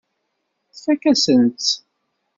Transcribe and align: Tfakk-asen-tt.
Tfakk-asen-tt. 0.75 1.69